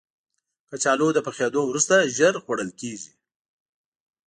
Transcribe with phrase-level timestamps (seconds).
[0.69, 3.11] کچالو له پخېدو وروسته ژر خوړل کېږي